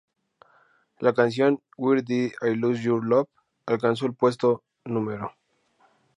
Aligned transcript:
La 0.99 1.13
canción 1.13 1.61
"Where 1.77 2.01
Did 2.01 2.31
I 2.41 2.55
Lose 2.55 2.81
Your 2.81 3.05
Love" 3.05 3.27
alcanzó 3.67 4.07
el 4.07 4.15
puesto 4.15 4.63
No. 4.83 5.29